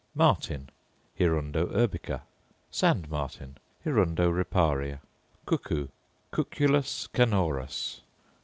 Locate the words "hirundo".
1.15-1.67, 3.85-4.31